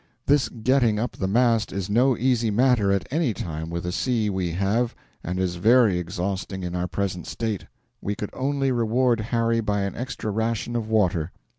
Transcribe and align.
This 0.25 0.49
getting 0.49 0.97
up 0.97 1.11
the 1.11 1.27
mast 1.27 1.71
is 1.71 1.87
no 1.87 2.17
easy 2.17 2.49
matter 2.49 2.91
at 2.91 3.05
any 3.11 3.35
time 3.35 3.69
with 3.69 3.83
the 3.83 3.91
sea 3.91 4.31
we 4.31 4.53
have, 4.53 4.95
and 5.23 5.37
is 5.37 5.57
very 5.57 5.99
exhausting 5.99 6.63
in 6.63 6.75
our 6.75 6.87
present 6.87 7.27
state. 7.27 7.67
We 8.01 8.15
could 8.15 8.31
only 8.33 8.71
reward 8.71 9.19
Harry 9.19 9.59
by 9.61 9.81
an 9.81 9.95
extra 9.95 10.31
ration 10.31 10.75
of 10.75 10.89
water. 10.89 11.31